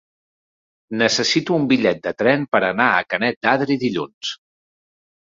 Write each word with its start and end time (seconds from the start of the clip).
Necessito 1.01 1.57
un 1.57 1.67
bitllet 1.71 1.99
de 2.07 2.13
tren 2.21 2.45
per 2.55 2.61
anar 2.69 2.87
a 2.93 3.03
Canet 3.15 3.37
d'Adri 3.47 3.77
dilluns. 3.85 4.33